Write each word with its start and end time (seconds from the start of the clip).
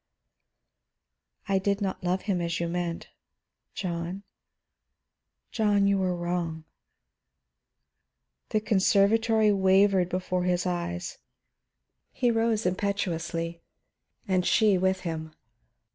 "I 1.47 1.59
did 1.59 1.79
not 1.79 2.03
love 2.03 2.23
him, 2.23 2.41
as 2.41 2.59
you 2.59 2.67
meant. 2.67 3.09
John, 3.75 4.23
John, 5.51 5.85
you 5.85 5.99
were 5.99 6.15
wrong." 6.17 6.65
The 8.49 8.61
conservatory 8.61 9.51
wavered 9.51 10.09
before 10.09 10.45
his 10.45 10.63
gaze; 10.63 11.19
he 12.11 12.31
rose 12.31 12.65
impetuously 12.65 13.61
and 14.27 14.43
she 14.43 14.75
with 14.75 15.01
him. 15.01 15.35